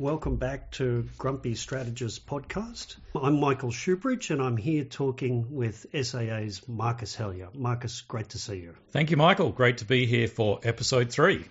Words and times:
Welcome 0.00 0.36
back 0.36 0.70
to 0.72 1.06
Grumpy 1.18 1.54
Strategist 1.54 2.26
podcast. 2.26 2.96
I'm 3.14 3.38
Michael 3.38 3.68
Shoebridge 3.68 4.30
and 4.30 4.40
I'm 4.40 4.56
here 4.56 4.84
talking 4.84 5.54
with 5.54 5.84
SAA's 5.92 6.66
Marcus 6.66 7.14
Hellyer. 7.14 7.50
Marcus, 7.52 8.00
great 8.00 8.30
to 8.30 8.38
see 8.38 8.60
you. 8.60 8.74
Thank 8.92 9.10
you, 9.10 9.18
Michael. 9.18 9.52
Great 9.52 9.76
to 9.78 9.84
be 9.84 10.06
here 10.06 10.26
for 10.26 10.58
episode 10.62 11.10
three. 11.10 11.44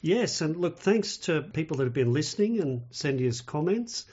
Yes, 0.00 0.40
and 0.40 0.56
look, 0.56 0.80
thanks 0.80 1.18
to 1.18 1.42
people 1.42 1.76
that 1.76 1.84
have 1.84 1.94
been 1.94 2.12
listening 2.12 2.58
and 2.58 2.82
sending 2.90 3.28
us 3.28 3.40
comments. 3.40 4.06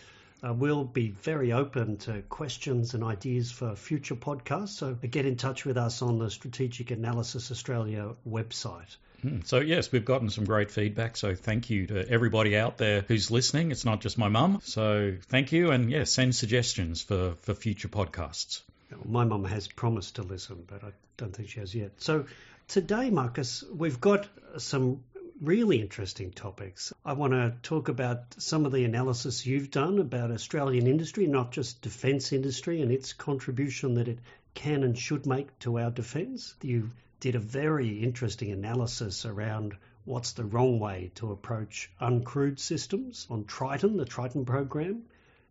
Uh, 0.44 0.54
we'll 0.54 0.84
be 0.84 1.10
very 1.10 1.52
open 1.52 1.98
to 1.98 2.22
questions 2.30 2.94
and 2.94 3.04
ideas 3.04 3.52
for 3.52 3.76
future 3.76 4.16
podcasts, 4.16 4.78
so 4.78 4.94
get 4.94 5.26
in 5.26 5.36
touch 5.36 5.66
with 5.66 5.78
us 5.78 6.04
on 6.04 6.20
the 6.20 6.30
Strategic 6.30 6.92
Analysis 6.92 7.50
Australia 7.50 8.12
website. 8.30 8.98
Hmm. 9.24 9.40
So, 9.46 9.60
yes, 9.62 9.90
we've 9.90 10.04
gotten 10.04 10.30
some 10.30 10.44
great 10.44 10.70
feedback. 10.70 11.16
So, 11.16 11.34
thank 11.34 11.70
you 11.70 11.88
to 11.88 12.08
everybody 12.10 12.58
out 12.58 12.78
there 12.78 13.06
who's 13.08 13.32
listening. 13.32 13.72
It's 13.72 13.86
not 13.86 14.02
just 14.02 14.18
my 14.18 14.28
mum. 14.28 14.60
So, 14.64 15.16
thank 15.30 15.54
you. 15.54 15.72
And, 15.72 15.90
yeah, 15.90 16.04
send 16.04 16.36
suggestions 16.36 17.02
for, 17.02 17.36
for 17.42 17.54
future 17.54 17.88
podcasts. 17.88 18.62
My 19.06 19.24
mum 19.24 19.46
has 19.46 19.68
promised 19.70 20.18
to 20.18 20.24
listen, 20.24 20.66
but 20.68 20.84
I 20.84 20.92
don't 21.16 21.34
think 21.34 21.50
she 21.50 21.62
has 21.62 21.74
yet. 21.74 21.92
So, 21.98 22.26
today, 22.68 23.10
Marcus, 23.10 23.64
we've 23.74 24.02
got 24.02 24.28
some 24.58 25.04
really 25.42 25.80
interesting 25.80 26.32
topics. 26.32 26.92
I 27.06 27.14
want 27.14 27.32
to 27.32 27.54
talk 27.64 27.88
about 27.88 28.36
some 28.38 28.66
of 28.66 28.74
the 28.74 28.84
analysis 28.84 29.46
you've 29.46 29.72
done 29.72 30.00
about 30.00 30.32
Australian 30.32 30.86
industry, 30.86 31.28
not 31.28 31.52
just 31.52 31.82
defence 31.82 32.34
industry 32.34 32.82
and 32.82 32.92
its 32.92 33.14
contribution 33.14 33.96
that 33.96 34.10
it 34.10 34.20
can 34.54 34.84
and 34.84 34.98
should 34.98 35.26
make 35.26 35.58
to 35.60 35.80
our 35.80 35.92
defence. 35.92 36.56
You 36.62 36.92
did 37.24 37.36
a 37.36 37.40
very 37.40 38.04
interesting 38.04 38.52
analysis 38.52 39.24
around 39.26 39.78
what's 40.04 40.34
the 40.34 40.44
wrong 40.44 40.78
way 40.78 41.10
to 41.16 41.32
approach 41.32 41.90
uncrewed 42.02 42.60
systems 42.60 43.26
on 43.30 43.46
Triton, 43.46 43.96
the 43.96 44.04
Triton 44.04 44.44
program. 44.44 45.04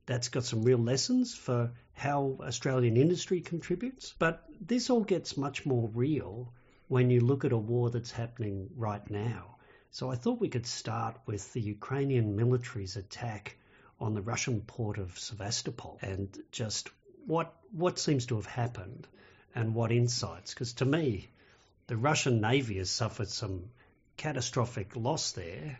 That's 0.05 0.29
got 0.29 0.45
some 0.45 0.65
real 0.65 0.77
lessons 0.77 1.35
for 1.35 1.73
how 1.95 2.37
Australian 2.43 2.99
industry 2.99 3.41
contributes. 3.41 4.15
But 4.19 4.45
this 4.61 4.91
all 4.91 5.03
gets 5.03 5.39
much 5.39 5.65
more 5.65 5.89
real 5.95 6.53
when 6.89 7.09
you 7.09 7.21
look 7.21 7.47
at 7.47 7.53
a 7.53 7.57
war 7.57 7.89
that's 7.89 8.11
happening 8.11 8.69
right 8.77 9.11
now. 9.11 9.57
So 9.93 10.11
I 10.11 10.17
thought 10.17 10.41
we 10.41 10.51
could 10.51 10.67
start 10.67 11.17
with 11.25 11.55
the 11.55 11.63
Ukrainian 11.63 12.37
military's 12.37 12.97
attack 12.97 13.57
on 13.99 14.13
the 14.13 14.21
Russian 14.21 14.61
port 14.61 14.99
of 14.99 15.19
Sevastopol 15.19 15.99
and 16.03 16.39
just 16.51 16.91
what 17.25 17.55
what 17.71 17.99
seems 17.99 18.27
to 18.27 18.35
have 18.35 18.45
happened 18.45 19.09
and 19.55 19.75
what 19.75 19.91
insights. 19.91 20.53
Because 20.53 20.75
to 20.75 20.85
me, 20.85 21.31
the 21.87 21.97
Russian 21.97 22.41
Navy 22.41 22.79
has 22.79 22.91
suffered 22.91 23.29
some 23.29 23.71
catastrophic 24.17 24.97
loss 24.97 25.33
there, 25.33 25.79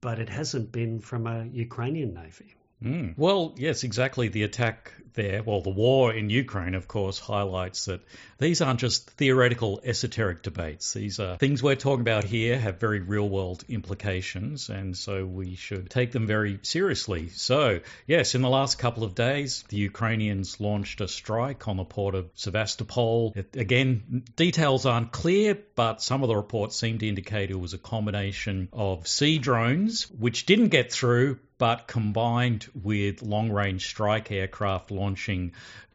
but 0.00 0.18
it 0.18 0.28
hasn't 0.28 0.72
been 0.72 1.00
from 1.00 1.26
a 1.26 1.44
Ukrainian 1.46 2.14
Navy. 2.14 2.54
Mm. 2.82 3.14
Well, 3.16 3.54
yes, 3.56 3.84
exactly. 3.84 4.28
The 4.28 4.42
attack 4.44 4.92
there, 5.14 5.42
well, 5.42 5.60
the 5.60 5.70
war 5.70 6.12
in 6.14 6.30
Ukraine, 6.30 6.74
of 6.74 6.88
course, 6.88 7.18
highlights 7.18 7.86
that 7.86 8.00
these 8.38 8.60
aren't 8.60 8.80
just 8.80 9.10
theoretical, 9.10 9.80
esoteric 9.84 10.42
debates. 10.42 10.92
These 10.92 11.20
are 11.20 11.36
things 11.36 11.62
we're 11.62 11.74
talking 11.74 12.00
about 12.00 12.24
here 12.24 12.58
have 12.58 12.80
very 12.80 13.00
real 13.00 13.28
world 13.28 13.64
implications, 13.68 14.68
and 14.68 14.96
so 14.96 15.26
we 15.26 15.56
should 15.56 15.90
take 15.90 16.12
them 16.12 16.26
very 16.26 16.58
seriously. 16.62 17.28
So, 17.30 17.80
yes, 18.06 18.34
in 18.34 18.42
the 18.42 18.48
last 18.48 18.78
couple 18.78 19.04
of 19.04 19.14
days, 19.14 19.64
the 19.68 19.76
Ukrainians 19.76 20.60
launched 20.60 21.00
a 21.00 21.08
strike 21.08 21.68
on 21.68 21.76
the 21.76 21.84
port 21.84 22.14
of 22.14 22.30
Sevastopol. 22.34 23.32
It, 23.36 23.56
again, 23.56 24.24
details 24.36 24.86
aren't 24.86 25.12
clear, 25.12 25.58
but 25.74 26.02
some 26.02 26.22
of 26.22 26.28
the 26.28 26.36
reports 26.36 26.76
seem 26.76 26.98
to 26.98 27.08
indicate 27.08 27.50
it 27.50 27.58
was 27.58 27.74
a 27.74 27.78
combination 27.78 28.68
of 28.72 29.06
sea 29.06 29.38
drones, 29.38 30.10
which 30.10 30.46
didn't 30.46 30.68
get 30.68 30.92
through, 30.92 31.38
but 31.60 31.86
combined 31.86 32.66
with 32.74 33.20
long 33.20 33.52
range 33.52 33.86
strike 33.86 34.32
aircraft 34.32 34.90
launching 34.90 35.52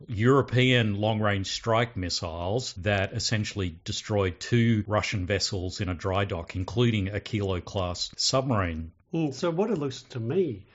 European 0.07 0.93
long 1.01 1.19
range 1.19 1.47
strike 1.47 1.97
missiles 1.97 2.73
that 2.73 3.13
essentially 3.13 3.75
destroyed 3.83 4.39
two 4.39 4.83
Russian 4.85 5.25
vessels 5.25 5.81
in 5.81 5.89
a 5.89 5.95
dry 5.95 6.23
dock, 6.23 6.55
including 6.55 7.07
a 7.07 7.19
Kilo 7.19 7.61
class 7.61 8.11
submarine. 8.15 8.91
Mm, 9.11 9.33
so, 9.33 9.49
what 9.49 9.71
it 9.71 9.79
looks 9.79 10.03
to 10.03 10.19
me 10.19 10.67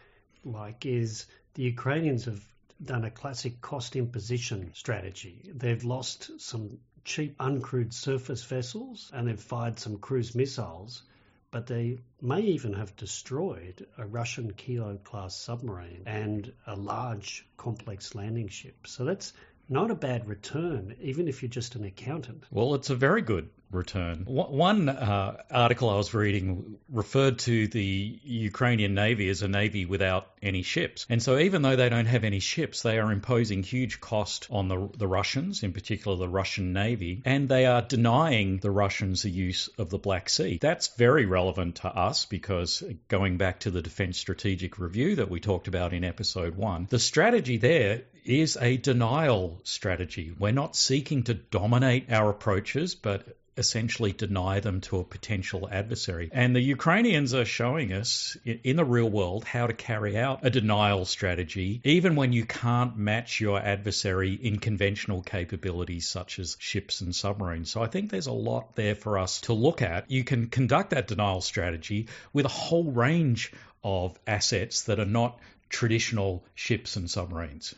like 0.44 0.84
is 0.84 1.26
the 1.54 1.62
Ukrainians 1.62 2.24
have 2.24 2.44
done 2.84 3.04
a 3.04 3.12
classic 3.12 3.60
cost 3.60 3.94
imposition 3.94 4.72
strategy. 4.74 5.52
They've 5.54 5.84
lost 5.84 6.40
some 6.40 6.78
cheap 7.04 7.38
uncrewed 7.38 7.92
surface 7.92 8.42
vessels 8.42 9.08
and 9.14 9.28
they've 9.28 9.38
fired 9.40 9.78
some 9.78 9.98
cruise 9.98 10.34
missiles 10.34 11.04
but 11.50 11.66
they 11.66 11.98
may 12.20 12.40
even 12.40 12.72
have 12.74 12.94
destroyed 12.96 13.86
a 13.98 14.06
Russian 14.06 14.52
Kilo 14.52 14.96
class 14.98 15.34
submarine 15.34 16.02
and 16.06 16.52
a 16.66 16.76
large 16.76 17.46
complex 17.56 18.14
landing 18.14 18.48
ship. 18.48 18.86
So 18.86 19.04
that's 19.04 19.32
not 19.68 19.90
a 19.90 19.94
bad 19.94 20.26
return, 20.26 20.96
even 21.00 21.28
if 21.28 21.42
you're 21.42 21.48
just 21.48 21.74
an 21.74 21.84
accountant. 21.84 22.44
Well, 22.50 22.74
it's 22.74 22.90
a 22.90 22.96
very 22.96 23.22
good 23.22 23.48
return. 23.70 24.24
One 24.26 24.88
uh, 24.88 25.36
article 25.50 25.90
I 25.90 25.96
was 25.96 26.12
reading 26.12 26.78
referred 26.88 27.38
to 27.40 27.68
the 27.68 28.20
Ukrainian 28.22 28.94
Navy 28.94 29.28
as 29.28 29.42
a 29.42 29.48
navy 29.48 29.86
without 29.86 30.28
any 30.42 30.62
ships. 30.62 31.06
And 31.08 31.22
so, 31.22 31.38
even 31.38 31.62
though 31.62 31.76
they 31.76 31.88
don't 31.88 32.06
have 32.06 32.24
any 32.24 32.40
ships, 32.40 32.82
they 32.82 32.98
are 32.98 33.12
imposing 33.12 33.62
huge 33.62 34.00
cost 34.00 34.46
on 34.50 34.68
the, 34.68 34.88
the 34.96 35.06
Russians, 35.06 35.62
in 35.62 35.72
particular 35.72 36.16
the 36.16 36.28
Russian 36.28 36.72
Navy, 36.72 37.22
and 37.24 37.48
they 37.48 37.66
are 37.66 37.82
denying 37.82 38.58
the 38.58 38.70
Russians 38.70 39.22
the 39.22 39.30
use 39.30 39.68
of 39.78 39.90
the 39.90 39.98
Black 39.98 40.28
Sea. 40.28 40.58
That's 40.60 40.88
very 40.96 41.26
relevant 41.26 41.76
to 41.76 41.88
us 41.88 42.26
because 42.26 42.82
going 43.08 43.36
back 43.36 43.60
to 43.60 43.70
the 43.70 43.82
Defence 43.82 44.18
Strategic 44.18 44.78
Review 44.78 45.16
that 45.16 45.30
we 45.30 45.40
talked 45.40 45.68
about 45.68 45.92
in 45.92 46.04
episode 46.04 46.56
one, 46.56 46.86
the 46.90 46.98
strategy 46.98 47.58
there 47.58 48.02
is 48.24 48.58
a 48.60 48.76
denial 48.76 49.60
strategy. 49.64 50.32
We're 50.38 50.52
not 50.52 50.76
seeking 50.76 51.24
to 51.24 51.34
dominate 51.34 52.12
our 52.12 52.30
approaches, 52.30 52.94
but 52.94 53.26
essentially 53.56 54.12
deny 54.12 54.60
them 54.60 54.80
to 54.80 54.98
a 54.98 55.04
potential 55.04 55.68
adversary. 55.70 56.30
And 56.32 56.54
the 56.54 56.60
Ukrainians 56.60 57.34
are 57.34 57.44
showing 57.44 57.92
us 57.92 58.36
in 58.44 58.76
the 58.76 58.84
real 58.84 59.08
world 59.08 59.44
how 59.44 59.66
to 59.66 59.72
carry 59.72 60.16
out 60.16 60.40
a 60.42 60.50
denial 60.50 61.04
strategy, 61.04 61.80
even 61.84 62.16
when 62.16 62.32
you 62.32 62.44
can't 62.44 62.96
match 62.96 63.40
your 63.40 63.60
adversary 63.60 64.32
in 64.34 64.58
conventional 64.58 65.22
capabilities 65.22 66.08
such 66.08 66.38
as 66.38 66.56
ships 66.58 67.00
and 67.00 67.14
submarines. 67.14 67.70
So 67.70 67.82
I 67.82 67.86
think 67.86 68.10
there's 68.10 68.26
a 68.26 68.32
lot 68.32 68.76
there 68.76 68.94
for 68.94 69.18
us 69.18 69.40
to 69.42 69.52
look 69.52 69.82
at. 69.82 70.10
You 70.10 70.24
can 70.24 70.46
conduct 70.46 70.90
that 70.90 71.08
denial 71.08 71.40
strategy 71.40 72.08
with 72.32 72.46
a 72.46 72.48
whole 72.48 72.90
range 72.90 73.52
of 73.82 74.18
assets 74.26 74.82
that 74.84 75.00
are 75.00 75.06
not 75.06 75.38
traditional 75.68 76.44
ships 76.54 76.96
and 76.96 77.10
submarines. 77.10 77.74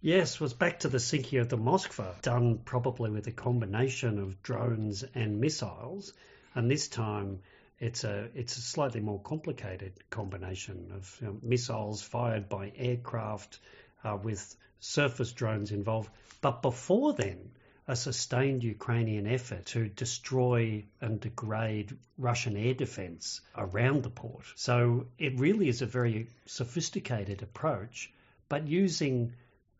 Yes, 0.00 0.38
was 0.38 0.54
back 0.54 0.78
to 0.80 0.88
the 0.88 1.00
sinking 1.00 1.40
of 1.40 1.48
the 1.48 1.58
Moskva, 1.58 2.22
done 2.22 2.58
probably 2.58 3.10
with 3.10 3.26
a 3.26 3.32
combination 3.32 4.20
of 4.20 4.40
drones 4.44 5.02
and 5.02 5.40
missiles, 5.40 6.14
and 6.54 6.70
this 6.70 6.86
time 6.86 7.40
it's 7.80 8.04
a 8.04 8.28
it's 8.32 8.56
a 8.56 8.60
slightly 8.60 9.00
more 9.00 9.20
complicated 9.20 9.92
combination 10.08 10.92
of 10.94 11.18
you 11.20 11.26
know, 11.26 11.40
missiles 11.42 12.00
fired 12.00 12.48
by 12.48 12.72
aircraft 12.76 13.58
uh, 14.04 14.16
with 14.22 14.54
surface 14.78 15.32
drones 15.32 15.72
involved. 15.72 16.10
But 16.40 16.62
before 16.62 17.14
then, 17.14 17.50
a 17.88 17.96
sustained 17.96 18.62
Ukrainian 18.62 19.26
effort 19.26 19.66
to 19.66 19.88
destroy 19.88 20.84
and 21.00 21.20
degrade 21.20 21.98
Russian 22.16 22.56
air 22.56 22.74
defense 22.74 23.40
around 23.56 24.04
the 24.04 24.10
port. 24.10 24.44
So 24.54 25.08
it 25.18 25.40
really 25.40 25.68
is 25.68 25.82
a 25.82 25.86
very 25.86 26.28
sophisticated 26.46 27.42
approach, 27.42 28.12
but 28.48 28.68
using 28.68 29.32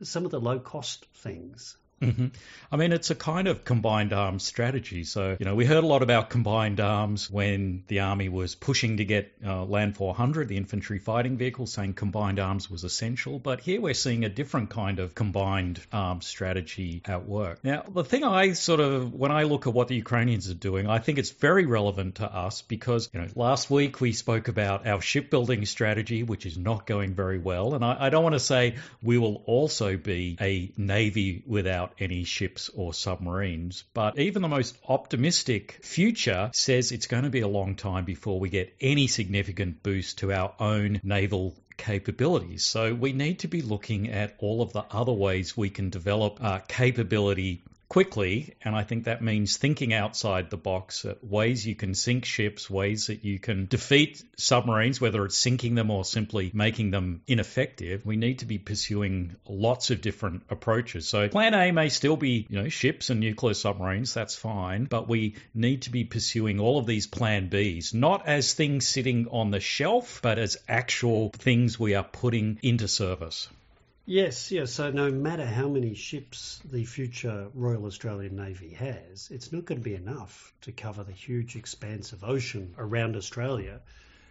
some 0.03 0.25
of 0.25 0.31
the 0.31 0.41
low 0.41 0.59
cost 0.59 1.07
things. 1.15 1.77
Mm-hmm. 2.01 2.27
I 2.71 2.77
mean, 2.77 2.93
it's 2.93 3.11
a 3.11 3.15
kind 3.15 3.49
of 3.49 3.65
combined 3.65 4.13
arms 4.13 4.45
strategy. 4.45 5.05
So, 5.05 5.37
you 5.39 5.45
know, 5.45 5.55
we 5.55 5.65
heard 5.65 5.83
a 5.83 5.87
lot 5.87 6.03
about 6.03 6.31
combined 6.31 6.81
arms 6.81 7.31
when 7.31 7.83
the 7.89 8.01
army 8.01 8.29
was 8.29 8.55
pushing 8.55 8.99
to 8.99 9.05
get 9.05 9.33
uh, 9.45 9.65
Land 9.65 9.97
400, 9.97 10.49
the 10.49 10.57
infantry 10.57 10.99
fighting 10.99 11.37
vehicle, 11.37 11.67
saying 11.67 11.95
combined 11.95 12.39
arms 12.39 12.71
was 12.71 12.85
essential. 12.85 13.39
But 13.39 13.61
here 13.61 13.81
we're 13.81 13.95
seeing 13.95 14.25
a 14.25 14.29
different 14.29 14.71
kind 14.71 14.99
of 14.99 15.15
combined 15.15 15.81
arms 15.93 16.27
strategy 16.27 17.03
at 17.05 17.27
work. 17.27 17.65
Now, 17.65 17.83
the 17.89 18.05
thing 18.05 18.23
I 18.23 18.53
sort 18.53 18.81
of, 18.81 19.13
when 19.15 19.33
I 19.33 19.45
look 19.45 19.67
at 19.67 19.73
what 19.73 19.89
the 19.89 19.97
Ukrainians 19.97 20.49
are 20.51 20.55
doing, 20.55 20.89
I 20.89 20.99
think 20.99 21.19
it's 21.19 21.31
very 21.31 21.67
relevant 21.67 22.17
to 22.17 22.33
us 22.33 22.63
because, 22.63 23.09
you 23.13 23.21
know, 23.21 23.29
last 23.35 23.71
week 23.71 24.01
we 24.01 24.13
spoke 24.13 24.49
about 24.49 24.87
our 24.87 25.01
shipbuilding 25.01 25.65
strategy, 25.65 26.23
which 26.23 26.47
is 26.47 26.57
not 26.57 26.87
going 26.87 27.15
very 27.15 27.39
well. 27.39 27.75
And 27.75 27.85
I, 27.85 27.97
I 28.07 28.11
don't 28.11 28.23
want 28.23 28.35
to 28.35 28.41
say 28.41 28.77
we 29.03 29.19
will 29.19 29.43
also 29.47 29.97
be 29.97 30.37
a 30.41 30.71
navy 30.77 31.43
without 31.47 31.88
any 31.99 32.25
ships 32.25 32.71
or 32.75 32.95
submarines. 32.95 33.85
But 33.95 34.19
even 34.19 34.43
the 34.43 34.49
most 34.49 34.77
optimistic 34.89 35.81
future 35.83 36.51
says 36.53 36.93
it's 36.93 37.07
going 37.07 37.25
to 37.25 37.31
be 37.31 37.41
a 37.41 37.49
long 37.49 37.75
time 37.77 38.05
before 38.05 38.41
we 38.41 38.49
get 38.49 38.75
any 38.81 39.07
significant 39.07 39.83
boost 39.83 40.19
to 40.19 40.33
our 40.33 40.55
own 40.59 41.01
naval 41.03 41.57
capabilities. 41.77 42.65
So 42.65 42.93
we 42.93 43.13
need 43.13 43.41
to 43.41 43.49
be 43.49 43.63
looking 43.63 44.11
at 44.11 44.35
all 44.39 44.61
of 44.61 44.73
the 44.73 44.85
other 44.91 45.13
ways 45.13 45.57
we 45.57 45.71
can 45.71 45.91
develop 45.91 46.43
uh, 46.43 46.59
capability 46.69 47.63
quickly, 47.89 48.55
and 48.63 48.77
I 48.77 48.85
think 48.85 49.05
that 49.05 49.23
means 49.23 49.57
thinking 49.57 49.95
outside 49.95 50.51
the 50.51 50.57
box, 50.57 51.07
ways 51.23 51.67
you 51.67 51.75
can 51.75 51.95
sink 51.95 52.25
ships, 52.25 52.69
ways 52.69 53.07
that 53.07 53.25
you 53.25 53.39
can 53.39 53.67
defeat 53.67 54.23
submarines, 54.37 55.01
whether 55.01 55.25
it's 55.25 55.37
sinking 55.37 55.75
them 55.75 55.91
or 55.91 56.05
simply 56.05 56.51
making 56.53 56.91
them 56.91 57.23
ineffective. 57.27 58.05
We 58.05 58.17
need 58.17 58.41
to 58.41 58.47
be 58.47 58.59
pursuing 58.59 59.37
lots 59.49 59.91
of 59.91 60.03
different 60.03 60.43
approaches. 60.51 61.09
So 61.09 61.29
plan 61.29 61.55
A 61.55 61.73
may 61.73 61.89
still 61.89 62.17
be, 62.17 62.47
you 62.51 62.63
know, 62.63 62.69
ships 62.69 63.11
and 63.11 63.21
nuclear 63.21 63.55
submarines, 63.55 64.13
that's 64.13 64.35
fine, 64.35 64.85
but 64.85 65.09
we 65.09 65.37
need 65.55 65.83
to 65.83 65.91
be 65.91 66.05
pursuing 66.05 66.61
all 66.61 66.79
of 66.79 66.87
these 66.87 67.07
plan 67.07 67.49
Bs, 67.49 67.95
not 67.95 68.27
as 68.27 68.53
things 68.53 68.87
sitting 68.87 69.29
on 69.31 69.51
the 69.51 69.61
shelf, 69.61 70.21
but 70.23 70.39
as 70.39 70.59
actual 70.69 71.31
things 71.31 71.81
we 71.81 71.95
are 71.95 72.05
putting 72.05 72.59
into 72.63 72.87
service. 72.87 73.49
Yes, 74.11 74.51
yes. 74.51 74.73
So 74.73 74.91
no 74.91 75.11
matter 75.11 75.45
how 75.45 75.69
many 75.69 75.93
ships 75.93 76.63
the 76.65 76.87
future 76.87 77.49
Royal 77.53 77.85
Australian 77.85 78.37
Navy 78.37 78.71
has, 78.71 79.29
it's 79.31 79.53
not 79.53 79.67
going 79.67 79.81
to 79.83 79.85
be 79.85 79.95
enough 79.95 80.51
to 80.63 80.73
cover 80.73 81.05
the 81.05 81.13
huge 81.13 81.57
expanse 81.57 82.13
of 82.13 82.25
ocean 82.25 82.75
around 82.79 83.17
Australia. 83.17 83.83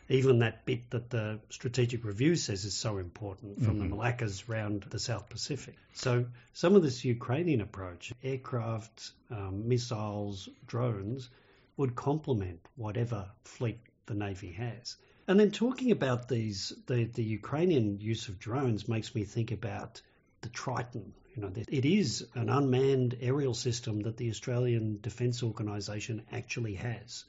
Even 0.09 0.39
that 0.39 0.65
bit 0.65 0.89
that 0.89 1.11
the 1.11 1.39
Strategic 1.51 2.03
Review 2.05 2.35
says 2.35 2.65
is 2.65 2.73
so 2.73 2.97
important 2.97 3.59
from 3.61 3.75
mm-hmm. 3.75 3.89
the 3.89 3.95
Malaccas 3.95 4.49
round 4.49 4.81
the 4.89 4.97
South 4.97 5.29
Pacific. 5.29 5.75
So 5.93 6.25
some 6.53 6.75
of 6.75 6.81
this 6.81 7.05
Ukrainian 7.05 7.61
approach, 7.61 8.11
aircraft, 8.23 9.11
um, 9.29 9.67
missiles, 9.69 10.49
drones, 10.65 11.29
would 11.75 11.93
complement 11.93 12.61
whatever 12.77 13.29
fleet 13.43 13.77
the 14.07 14.15
Navy 14.15 14.53
has. 14.53 14.97
And 15.27 15.37
then 15.37 15.51
talking 15.51 15.91
about 15.91 16.29
these, 16.29 16.71
the, 16.85 17.03
the 17.03 17.23
Ukrainian 17.23 17.99
use 17.99 18.29
of 18.29 18.39
drones 18.39 18.87
makes 18.87 19.13
me 19.13 19.25
think 19.25 19.51
about 19.51 20.01
the 20.39 20.47
Triton. 20.47 21.13
You 21.35 21.41
know, 21.41 21.51
it 21.53 21.83
is 21.83 22.25
an 22.33 22.49
unmanned 22.49 23.17
aerial 23.19 23.53
system 23.53 24.01
that 24.03 24.15
the 24.15 24.29
Australian 24.29 24.99
Defence 25.01 25.43
Organisation 25.43 26.23
actually 26.31 26.75
has, 26.75 27.25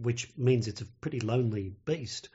which 0.00 0.30
means 0.36 0.68
it's 0.68 0.82
a 0.82 0.86
pretty 1.00 1.20
lonely 1.20 1.72
beast. 1.86 2.28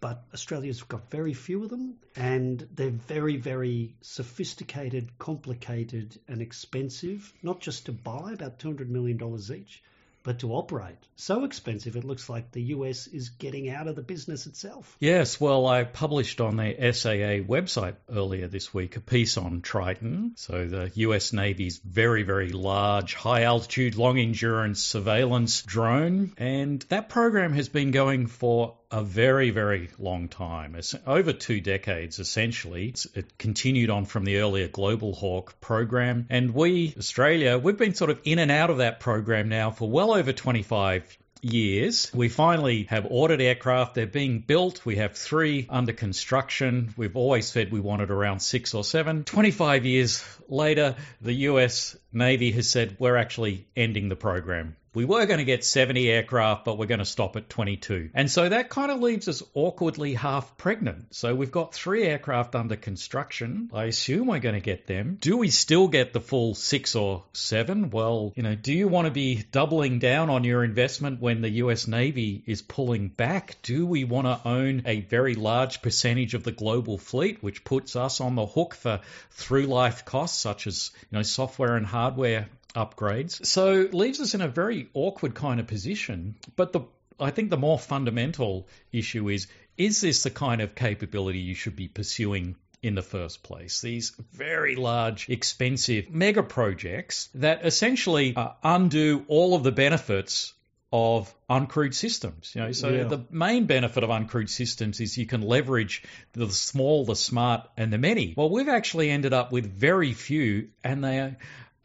But 0.00 0.24
Australia's 0.34 0.82
got 0.82 1.10
very 1.10 1.34
few 1.34 1.62
of 1.62 1.70
them, 1.70 1.94
and 2.16 2.68
they're 2.74 2.90
very, 2.90 3.36
very 3.36 3.94
sophisticated, 4.00 5.18
complicated, 5.18 6.18
and 6.26 6.42
expensive, 6.42 7.32
not 7.42 7.60
just 7.60 7.86
to 7.86 7.92
buy, 7.92 8.32
about 8.32 8.58
$200 8.58 8.88
million 8.88 9.18
each, 9.54 9.82
but 10.22 10.40
to 10.40 10.52
operate. 10.52 10.96
So 11.16 11.44
expensive, 11.44 11.96
it 11.96 12.04
looks 12.04 12.28
like 12.28 12.52
the 12.52 12.62
US 12.62 13.06
is 13.06 13.30
getting 13.30 13.68
out 13.70 13.88
of 13.88 13.96
the 13.96 14.02
business 14.02 14.46
itself. 14.46 14.96
Yes, 15.00 15.40
well, 15.40 15.66
I 15.66 15.84
published 15.84 16.40
on 16.40 16.56
the 16.56 16.74
SAA 16.92 17.44
website 17.46 17.96
earlier 18.10 18.48
this 18.48 18.72
week 18.72 18.96
a 18.96 19.00
piece 19.00 19.36
on 19.36 19.60
Triton. 19.60 20.32
So, 20.36 20.66
the 20.66 20.90
US 20.94 21.32
Navy's 21.32 21.78
very, 21.78 22.22
very 22.22 22.50
large, 22.50 23.14
high 23.14 23.42
altitude, 23.42 23.96
long 23.96 24.18
endurance 24.18 24.82
surveillance 24.82 25.62
drone. 25.62 26.32
And 26.38 26.80
that 26.88 27.08
program 27.08 27.52
has 27.54 27.68
been 27.68 27.90
going 27.90 28.26
for 28.26 28.77
a 28.90 29.02
very, 29.02 29.50
very 29.50 29.90
long 29.98 30.28
time. 30.28 30.74
It's 30.74 30.94
over 31.06 31.32
two 31.32 31.60
decades, 31.60 32.18
essentially. 32.18 32.88
It's, 32.88 33.06
it 33.14 33.36
continued 33.38 33.90
on 33.90 34.06
from 34.06 34.24
the 34.24 34.38
earlier 34.38 34.68
Global 34.68 35.12
Hawk 35.14 35.60
program. 35.60 36.26
And 36.30 36.54
we, 36.54 36.94
Australia, 36.96 37.58
we've 37.58 37.76
been 37.76 37.94
sort 37.94 38.10
of 38.10 38.20
in 38.24 38.38
and 38.38 38.50
out 38.50 38.70
of 38.70 38.78
that 38.78 39.00
program 39.00 39.48
now 39.48 39.70
for 39.70 39.88
well 39.88 40.14
over 40.14 40.32
25 40.32 41.18
years. 41.42 42.10
We 42.14 42.28
finally 42.28 42.84
have 42.84 43.06
ordered 43.10 43.40
aircraft. 43.40 43.94
They're 43.94 44.06
being 44.06 44.40
built. 44.40 44.84
We 44.84 44.96
have 44.96 45.16
three 45.16 45.66
under 45.68 45.92
construction. 45.92 46.94
We've 46.96 47.16
always 47.16 47.46
said 47.46 47.70
we 47.70 47.80
wanted 47.80 48.10
around 48.10 48.40
six 48.40 48.74
or 48.74 48.84
seven. 48.84 49.24
25 49.24 49.84
years 49.84 50.24
later, 50.48 50.96
the 51.20 51.34
US 51.34 51.96
Navy 52.12 52.52
has 52.52 52.68
said 52.68 52.96
we're 52.98 53.16
actually 53.16 53.66
ending 53.76 54.08
the 54.08 54.16
program 54.16 54.76
we 54.98 55.04
were 55.04 55.26
going 55.26 55.38
to 55.38 55.44
get 55.44 55.62
70 55.62 56.10
aircraft, 56.10 56.64
but 56.64 56.76
we're 56.76 56.86
going 56.86 56.98
to 56.98 57.04
stop 57.04 57.36
at 57.36 57.48
22. 57.48 58.10
And 58.14 58.28
so 58.28 58.48
that 58.48 58.68
kind 58.68 58.90
of 58.90 59.00
leaves 59.00 59.28
us 59.28 59.44
awkwardly 59.54 60.14
half 60.14 60.56
pregnant. 60.56 61.14
So 61.14 61.36
we've 61.36 61.52
got 61.52 61.72
three 61.72 62.02
aircraft 62.02 62.56
under 62.56 62.74
construction. 62.74 63.70
I 63.72 63.84
assume 63.84 64.26
we're 64.26 64.40
going 64.40 64.56
to 64.56 64.60
get 64.60 64.88
them. 64.88 65.16
Do 65.20 65.36
we 65.36 65.50
still 65.50 65.86
get 65.86 66.12
the 66.12 66.20
full 66.20 66.56
six 66.56 66.96
or 66.96 67.22
seven? 67.32 67.90
Well, 67.90 68.32
you 68.34 68.42
know, 68.42 68.56
do 68.56 68.72
you 68.72 68.88
want 68.88 69.04
to 69.04 69.12
be 69.12 69.44
doubling 69.52 70.00
down 70.00 70.30
on 70.30 70.42
your 70.42 70.64
investment 70.64 71.20
when 71.20 71.42
the 71.42 71.50
US 71.62 71.86
Navy 71.86 72.42
is 72.44 72.60
pulling 72.60 73.06
back? 73.06 73.54
Do 73.62 73.86
we 73.86 74.02
want 74.02 74.26
to 74.26 74.48
own 74.48 74.82
a 74.84 75.02
very 75.02 75.36
large 75.36 75.80
percentage 75.80 76.34
of 76.34 76.42
the 76.42 76.50
global 76.50 76.98
fleet, 76.98 77.40
which 77.40 77.62
puts 77.62 77.94
us 77.94 78.20
on 78.20 78.34
the 78.34 78.46
hook 78.46 78.74
for 78.74 79.00
through 79.30 79.66
life 79.66 80.04
costs 80.04 80.42
such 80.42 80.66
as, 80.66 80.90
you 81.02 81.18
know, 81.18 81.22
software 81.22 81.76
and 81.76 81.86
hardware 81.86 82.48
upgrades. 82.78 83.44
So 83.44 83.88
leaves 83.92 84.20
us 84.20 84.34
in 84.34 84.40
a 84.40 84.48
very 84.48 84.88
awkward 84.94 85.34
kind 85.34 85.60
of 85.60 85.66
position. 85.66 86.36
But 86.56 86.72
the 86.72 86.82
I 87.20 87.30
think 87.30 87.50
the 87.50 87.56
more 87.56 87.78
fundamental 87.78 88.68
issue 88.92 89.28
is 89.28 89.48
is 89.76 90.00
this 90.00 90.22
the 90.22 90.30
kind 90.30 90.60
of 90.60 90.74
capability 90.74 91.40
you 91.40 91.54
should 91.54 91.76
be 91.76 91.88
pursuing 91.88 92.56
in 92.82 92.94
the 92.94 93.02
first 93.02 93.42
place. 93.42 93.80
These 93.80 94.12
very 94.32 94.76
large, 94.76 95.28
expensive 95.28 96.10
mega 96.10 96.42
projects 96.42 97.28
that 97.34 97.66
essentially 97.66 98.34
uh, 98.36 98.50
undo 98.62 99.24
all 99.28 99.54
of 99.54 99.64
the 99.64 99.72
benefits 99.72 100.54
of 100.92 101.32
uncrewed 101.50 101.94
systems. 101.94 102.52
You 102.54 102.62
know, 102.62 102.72
so 102.72 102.88
yeah. 102.88 103.04
the 103.04 103.24
main 103.30 103.66
benefit 103.66 104.04
of 104.04 104.10
uncrewed 104.10 104.48
systems 104.48 105.00
is 105.00 105.18
you 105.18 105.26
can 105.26 105.42
leverage 105.42 106.02
the 106.32 106.50
small, 106.50 107.04
the 107.04 107.16
smart, 107.16 107.68
and 107.76 107.92
the 107.92 107.98
many. 107.98 108.34
Well, 108.36 108.50
we've 108.50 108.68
actually 108.68 109.10
ended 109.10 109.32
up 109.32 109.52
with 109.52 109.66
very 109.66 110.12
few, 110.12 110.68
and 110.82 111.04
they 111.04 111.36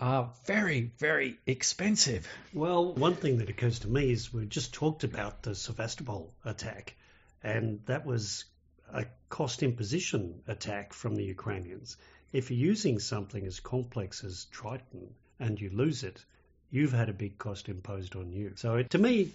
are 0.04 0.30
very, 0.44 0.92
very 0.98 1.38
expensive. 1.46 2.28
Well, 2.54 2.94
one 2.94 3.16
thing 3.16 3.38
that 3.38 3.50
occurs 3.50 3.80
to 3.80 3.88
me 3.88 4.12
is 4.12 4.34
we 4.34 4.46
just 4.46 4.74
talked 4.74 5.06
about 5.06 5.44
the 5.44 5.56
Sevastopol 5.56 6.34
attack, 6.44 6.98
and 7.42 7.80
that 7.86 8.06
was 8.06 8.44
a 8.92 9.06
cost 9.30 9.64
imposition 9.64 10.42
attack 10.46 10.92
from 10.92 11.16
the 11.16 11.24
Ukrainians. 11.24 11.96
If 12.34 12.52
you're 12.52 12.68
using 12.68 13.00
something 13.00 13.46
as 13.46 13.62
complex 13.62 14.26
as 14.26 14.44
Triton 14.52 15.14
and 15.40 15.62
you 15.62 15.70
lose 15.70 16.04
it, 16.04 16.26
you've 16.70 16.92
had 16.92 17.08
a 17.08 17.14
big 17.14 17.38
cost 17.38 17.70
imposed 17.70 18.18
on 18.18 18.34
you. 18.34 18.52
So 18.58 18.76
it, 18.76 18.90
to 18.90 18.98
me, 18.98 19.32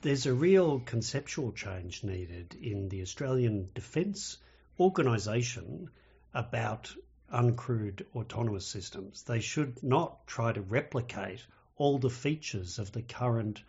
there's 0.00 0.26
a 0.26 0.34
real 0.34 0.80
conceptual 0.80 1.52
change 1.52 2.02
needed 2.02 2.56
in 2.60 2.88
the 2.88 3.02
Australian 3.02 3.68
Defence 3.74 4.38
organisation 4.80 5.88
about 6.34 6.92
uncrewed 7.32 8.04
autonomous 8.14 8.66
systems. 8.66 9.22
They 9.22 9.40
should 9.40 9.82
not 9.82 10.26
try 10.26 10.52
to 10.52 10.60
replicate 10.60 11.44
all 11.76 11.98
the 11.98 12.10
features 12.10 12.78
of 12.78 12.92
the 12.92 13.02
current 13.02 13.62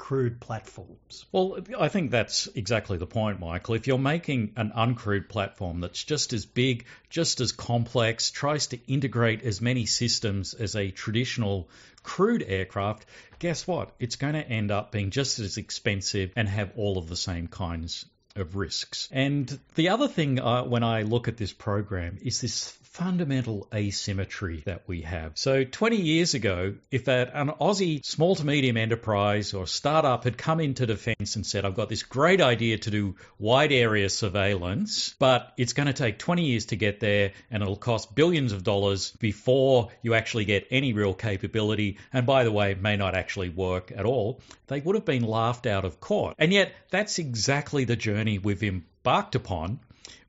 crewed 0.00 0.40
platforms. 0.40 1.26
Well, 1.30 1.58
I 1.78 1.88
think 1.88 2.10
that's 2.10 2.48
exactly 2.54 2.96
the 2.96 3.06
point, 3.06 3.38
Michael. 3.38 3.74
If 3.74 3.86
you're 3.86 3.98
making 3.98 4.54
an 4.56 4.72
uncrewed 4.74 5.28
platform 5.28 5.80
that's 5.80 6.02
just 6.02 6.32
as 6.32 6.46
big, 6.46 6.86
just 7.10 7.40
as 7.40 7.52
complex, 7.52 8.30
tries 8.30 8.68
to 8.68 8.78
integrate 8.86 9.42
as 9.42 9.60
many 9.60 9.84
systems 9.84 10.54
as 10.54 10.74
a 10.74 10.90
traditional 10.90 11.68
crewed 12.02 12.42
aircraft, 12.42 13.04
guess 13.38 13.66
what? 13.66 13.94
It's 13.98 14.16
going 14.16 14.32
to 14.32 14.48
end 14.48 14.70
up 14.70 14.90
being 14.90 15.10
just 15.10 15.38
as 15.38 15.58
expensive 15.58 16.32
and 16.34 16.48
have 16.48 16.72
all 16.76 16.96
of 16.96 17.08
the 17.10 17.16
same 17.16 17.46
kinds 17.46 18.06
of 18.36 18.56
risks. 18.56 19.08
And 19.12 19.60
the 19.74 19.90
other 19.90 20.08
thing 20.08 20.40
uh, 20.40 20.64
when 20.64 20.82
I 20.82 21.02
look 21.02 21.28
at 21.28 21.36
this 21.36 21.52
program 21.52 22.18
is 22.22 22.40
this 22.40 22.76
fundamental 22.90 23.68
asymmetry 23.72 24.62
that 24.66 24.82
we 24.88 25.02
have. 25.02 25.32
So 25.36 25.62
20 25.62 25.96
years 25.96 26.34
ago, 26.34 26.74
if 26.90 27.06
an 27.06 27.52
Aussie 27.60 28.04
small 28.04 28.34
to 28.34 28.44
medium 28.44 28.76
enterprise 28.76 29.54
or 29.54 29.68
startup 29.68 30.24
had 30.24 30.36
come 30.36 30.58
into 30.58 30.86
defence 30.86 31.36
and 31.36 31.46
said, 31.46 31.64
I've 31.64 31.76
got 31.76 31.88
this 31.88 32.02
great 32.02 32.40
idea 32.40 32.78
to 32.78 32.90
do 32.90 33.14
wide 33.38 33.70
area 33.70 34.08
surveillance, 34.08 35.14
but 35.20 35.52
it's 35.56 35.72
going 35.72 35.86
to 35.86 35.92
take 35.92 36.18
20 36.18 36.44
years 36.44 36.66
to 36.66 36.76
get 36.76 36.98
there 36.98 37.30
and 37.48 37.62
it'll 37.62 37.76
cost 37.76 38.12
billions 38.12 38.52
of 38.52 38.64
dollars 38.64 39.12
before 39.20 39.90
you 40.02 40.14
actually 40.14 40.44
get 40.44 40.66
any 40.72 40.92
real 40.92 41.14
capability, 41.14 41.98
and 42.12 42.26
by 42.26 42.42
the 42.42 42.50
way, 42.52 42.72
it 42.72 42.82
may 42.82 42.96
not 42.96 43.14
actually 43.14 43.50
work 43.50 43.92
at 43.94 44.04
all, 44.04 44.40
they 44.66 44.80
would 44.80 44.96
have 44.96 45.04
been 45.04 45.22
laughed 45.22 45.66
out 45.66 45.84
of 45.84 46.00
court. 46.00 46.34
And 46.40 46.52
yet, 46.52 46.72
that's 46.90 47.20
exactly 47.20 47.84
the 47.84 47.94
journey 47.94 48.38
we've 48.38 48.64
embarked 48.64 49.36
upon 49.36 49.78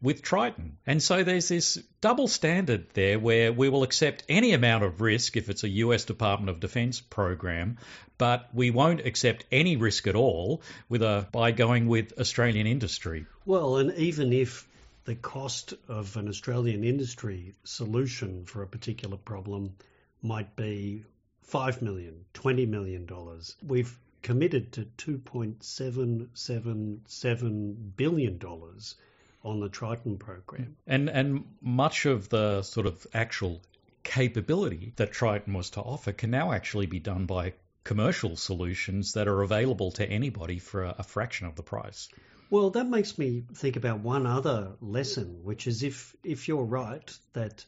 with 0.02 0.22
Triton. 0.22 0.78
And 0.86 1.02
so 1.02 1.24
there's 1.24 1.48
this 1.48 1.78
double 2.02 2.28
standard 2.28 2.90
there 2.94 3.18
where 3.20 3.54
we 3.54 3.70
will 3.70 3.84
accept 3.84 4.24
any 4.28 4.52
amount 4.54 4.84
of 4.84 5.00
risk 5.02 5.38
if 5.38 5.50
it's 5.50 5.64
a 5.64 5.70
US 5.70 6.04
Department 6.06 6.50
of 6.50 6.60
Defense 6.60 7.02
program, 7.02 7.78
but 8.18 8.50
we 8.54 8.72
won't 8.72 9.06
accept 9.06 9.46
any 9.52 9.78
risk 9.78 10.08
at 10.08 10.16
all 10.16 10.62
with 10.90 11.04
a, 11.04 11.28
by 11.32 11.52
going 11.52 11.88
with 11.88 12.20
Australian 12.20 12.68
industry. 12.68 13.26
Well, 13.46 13.78
and 13.78 13.94
even 13.98 14.34
if 14.34 14.68
the 15.06 15.16
cost 15.16 15.74
of 15.88 16.18
an 16.18 16.28
Australian 16.28 16.84
industry 16.84 17.54
solution 17.64 18.46
for 18.46 18.62
a 18.62 18.68
particular 18.68 19.18
problem 19.18 19.74
might 20.22 20.56
be 20.56 21.04
5 21.44 21.82
million, 21.82 22.26
20 22.34 22.68
million 22.68 23.06
dollars. 23.06 23.56
We've 23.66 23.98
committed 24.22 24.74
to 24.74 24.86
2.777 24.98 27.76
billion 27.98 28.38
dollars 28.38 28.96
on 29.44 29.60
the 29.60 29.70
Triton 29.70 30.18
program. 30.18 30.76
And 30.88 31.10
and 31.10 31.46
much 31.62 32.06
of 32.06 32.30
the 32.30 32.62
sort 32.64 32.88
of 32.88 33.06
actual 33.14 33.62
capability 34.04 34.94
that 34.96 35.12
Triton 35.12 35.54
was 35.54 35.72
to 35.72 35.82
offer 35.82 36.12
can 36.12 36.32
now 36.32 36.52
actually 36.52 36.88
be 36.88 37.00
done 37.00 37.26
by 37.26 37.54
commercial 37.84 38.36
solutions 38.36 39.14
that 39.14 39.28
are 39.28 39.42
available 39.42 39.92
to 39.92 40.08
anybody 40.08 40.60
for 40.60 40.84
a, 40.84 40.96
a 41.00 41.04
fraction 41.04 41.48
of 41.48 41.56
the 41.56 41.64
price. 41.64 42.10
Well, 42.50 42.72
that 42.72 42.88
makes 42.88 43.18
me 43.18 43.44
think 43.54 43.78
about 43.78 44.02
one 44.02 44.28
other 44.28 44.74
lesson, 44.82 45.44
which 45.44 45.68
is 45.68 45.84
if 45.84 46.16
if 46.24 46.48
you're 46.48 46.66
right 46.66 47.18
that 47.34 47.66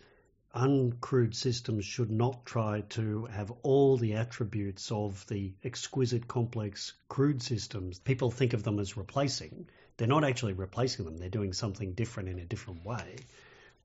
uncrewed 0.53 1.33
systems 1.33 1.83
should 1.83 2.11
not 2.11 2.45
try 2.45 2.81
to 2.81 3.25
have 3.25 3.51
all 3.63 3.97
the 3.97 4.13
attributes 4.13 4.91
of 4.91 5.25
the 5.27 5.53
exquisite 5.63 6.27
complex 6.27 6.93
crewed 7.07 7.41
systems. 7.41 7.97
People 7.97 8.29
think 8.29 8.53
of 8.53 8.61
them 8.61 8.77
as 8.77 8.95
replacing. 8.95 9.67
They're 10.03 10.09
not 10.09 10.25
actually 10.25 10.51
replacing 10.51 11.05
them, 11.05 11.17
they're 11.17 11.29
doing 11.29 11.53
something 11.53 11.93
different 11.93 12.27
in 12.27 12.37
a 12.37 12.43
different 12.43 12.83
way. 12.83 13.15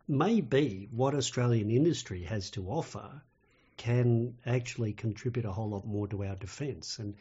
Maybe 0.08 0.88
what 0.90 1.14
Australian 1.14 1.70
industry 1.70 2.24
has 2.24 2.50
to 2.50 2.68
offer 2.70 3.22
can 3.76 4.34
actually 4.44 4.94
contribute 4.94 5.44
a 5.44 5.52
whole 5.52 5.70
lot 5.70 5.86
more 5.86 6.08
to 6.08 6.24
our 6.24 6.34
defence. 6.34 6.98
And 6.98 7.14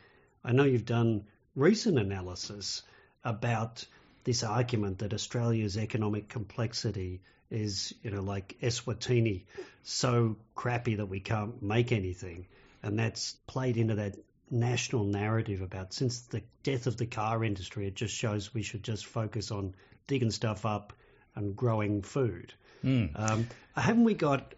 I 0.43 0.51
know 0.51 0.63
you've 0.63 0.87
done 0.87 1.25
recent 1.55 1.99
analysis 1.99 2.81
about 3.23 3.85
this 4.23 4.41
argument 4.41 4.97
that 4.97 5.13
Australia's 5.13 5.77
economic 5.77 6.27
complexity 6.27 7.21
is, 7.51 7.93
you 8.01 8.09
know, 8.09 8.23
like 8.23 8.57
Eswatini, 8.63 9.43
so 9.83 10.37
crappy 10.55 10.95
that 10.95 11.05
we 11.05 11.19
can't 11.19 11.61
make 11.61 11.91
anything. 11.91 12.47
And 12.81 12.97
that's 12.97 13.33
played 13.45 13.77
into 13.77 13.93
that 13.93 14.15
national 14.49 15.03
narrative 15.03 15.61
about 15.61 15.93
since 15.93 16.21
the 16.21 16.41
death 16.63 16.87
of 16.87 16.97
the 16.97 17.05
car 17.05 17.43
industry, 17.43 17.87
it 17.87 17.95
just 17.95 18.15
shows 18.15 18.53
we 18.53 18.63
should 18.63 18.83
just 18.83 19.05
focus 19.05 19.51
on 19.51 19.75
digging 20.07 20.31
stuff 20.31 20.65
up 20.65 20.93
and 21.35 21.55
growing 21.55 22.01
food. 22.01 22.53
Mm. 22.83 23.11
Um, 23.15 23.47
haven't 23.75 24.03
we 24.03 24.13
got 24.13 24.53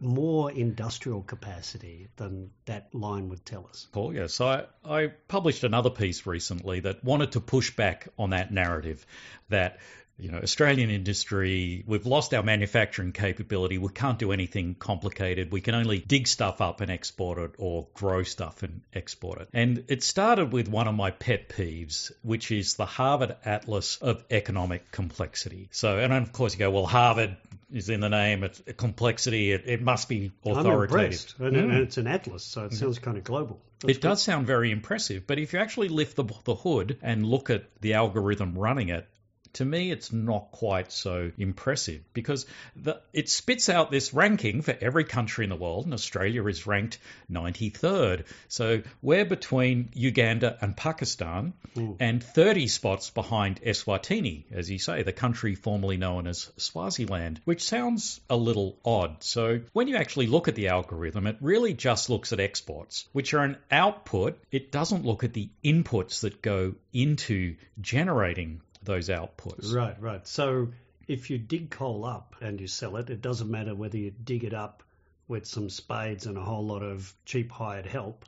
more 0.00 0.50
industrial 0.50 1.22
capacity 1.22 2.08
than 2.16 2.50
that 2.66 2.94
line 2.94 3.28
would 3.28 3.44
tell 3.44 3.66
us. 3.68 3.86
Paul, 3.92 4.14
yes. 4.14 4.40
I, 4.40 4.64
I 4.84 5.08
published 5.28 5.64
another 5.64 5.90
piece 5.90 6.26
recently 6.26 6.80
that 6.80 7.04
wanted 7.04 7.32
to 7.32 7.40
push 7.40 7.74
back 7.74 8.08
on 8.18 8.30
that 8.30 8.52
narrative 8.52 9.06
that 9.48 9.78
you 10.16 10.30
know, 10.30 10.38
Australian 10.38 10.90
industry, 10.90 11.82
we've 11.86 12.06
lost 12.06 12.34
our 12.34 12.42
manufacturing 12.42 13.12
capability. 13.12 13.78
We 13.78 13.88
can't 13.88 14.18
do 14.18 14.30
anything 14.32 14.74
complicated. 14.74 15.50
We 15.50 15.60
can 15.60 15.74
only 15.74 15.98
dig 15.98 16.28
stuff 16.28 16.60
up 16.60 16.80
and 16.80 16.90
export 16.90 17.38
it 17.38 17.52
or 17.58 17.88
grow 17.94 18.22
stuff 18.22 18.62
and 18.62 18.82
export 18.92 19.40
it. 19.40 19.48
And 19.52 19.84
it 19.88 20.02
started 20.04 20.52
with 20.52 20.68
one 20.68 20.86
of 20.86 20.94
my 20.94 21.10
pet 21.10 21.48
peeves, 21.48 22.12
which 22.22 22.52
is 22.52 22.74
the 22.74 22.86
Harvard 22.86 23.36
Atlas 23.44 23.96
of 23.96 24.24
Economic 24.30 24.92
Complexity. 24.92 25.68
So, 25.72 25.98
and 25.98 26.12
of 26.12 26.32
course 26.32 26.54
you 26.54 26.60
go, 26.60 26.70
well, 26.70 26.86
Harvard 26.86 27.36
is 27.72 27.88
in 27.88 27.98
the 27.98 28.08
name, 28.08 28.44
it's 28.44 28.62
complexity, 28.76 29.50
it, 29.50 29.64
it 29.66 29.82
must 29.82 30.08
be 30.08 30.30
authoritative. 30.44 31.34
I'm. 31.40 31.46
And, 31.46 31.56
mm. 31.56 31.76
it's 31.80 31.96
an 31.96 32.06
atlas, 32.06 32.44
so 32.44 32.62
it 32.62 32.66
mm-hmm. 32.66 32.76
sounds 32.76 33.00
kind 33.00 33.18
of 33.18 33.24
global. 33.24 33.60
That's 33.80 33.98
it 33.98 34.00
does 34.00 34.22
sound 34.22 34.46
very 34.46 34.70
impressive, 34.70 35.26
but 35.26 35.40
if 35.40 35.52
you 35.52 35.58
actually 35.58 35.88
lift 35.88 36.14
the, 36.14 36.24
the 36.44 36.54
hood 36.54 36.98
and 37.02 37.26
look 37.26 37.50
at 37.50 37.64
the 37.80 37.94
algorithm 37.94 38.56
running 38.56 38.90
it, 38.90 39.08
to 39.54 39.64
me, 39.64 39.90
it's 39.90 40.12
not 40.12 40.50
quite 40.50 40.92
so 40.92 41.30
impressive 41.38 42.02
because 42.12 42.46
the, 42.76 43.00
it 43.12 43.28
spits 43.28 43.68
out 43.68 43.90
this 43.90 44.12
ranking 44.12 44.62
for 44.62 44.76
every 44.80 45.04
country 45.04 45.44
in 45.44 45.50
the 45.50 45.56
world, 45.56 45.84
and 45.84 45.94
Australia 45.94 46.46
is 46.46 46.66
ranked 46.66 46.98
93rd. 47.30 48.24
So 48.48 48.82
we're 49.02 49.24
between 49.24 49.90
Uganda 49.94 50.58
and 50.60 50.76
Pakistan, 50.76 51.54
Ooh. 51.78 51.96
and 52.00 52.22
30 52.22 52.66
spots 52.68 53.10
behind 53.10 53.60
Eswatini, 53.62 54.44
as 54.52 54.70
you 54.70 54.78
say, 54.78 55.02
the 55.02 55.12
country 55.12 55.54
formerly 55.54 55.96
known 55.96 56.26
as 56.26 56.50
Swaziland, 56.56 57.40
which 57.44 57.62
sounds 57.62 58.20
a 58.28 58.36
little 58.36 58.78
odd. 58.84 59.22
So 59.22 59.60
when 59.72 59.88
you 59.88 59.96
actually 59.96 60.26
look 60.26 60.48
at 60.48 60.54
the 60.54 60.68
algorithm, 60.68 61.26
it 61.26 61.36
really 61.40 61.74
just 61.74 62.10
looks 62.10 62.32
at 62.32 62.40
exports, 62.40 63.08
which 63.12 63.34
are 63.34 63.44
an 63.44 63.56
output. 63.70 64.38
It 64.50 64.72
doesn't 64.72 65.04
look 65.04 65.24
at 65.24 65.32
the 65.32 65.48
inputs 65.64 66.20
that 66.20 66.42
go 66.42 66.74
into 66.92 67.56
generating 67.80 68.60
those 68.84 69.08
outputs. 69.08 69.72
Right, 69.72 70.00
right. 70.00 70.26
So 70.26 70.68
if 71.06 71.30
you 71.30 71.38
dig 71.38 71.70
coal 71.70 72.04
up 72.04 72.36
and 72.40 72.60
you 72.60 72.66
sell 72.66 72.96
it, 72.96 73.10
it 73.10 73.20
doesn't 73.20 73.50
matter 73.50 73.74
whether 73.74 73.98
you 73.98 74.10
dig 74.10 74.44
it 74.44 74.54
up 74.54 74.82
with 75.28 75.46
some 75.46 75.70
spades 75.70 76.26
and 76.26 76.36
a 76.36 76.42
whole 76.42 76.66
lot 76.66 76.82
of 76.82 77.14
cheap 77.24 77.50
hired 77.50 77.86
help 77.86 78.24